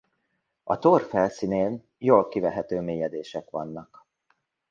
[0.63, 4.05] A tor felszínén jól kivehető mélyedések vannak.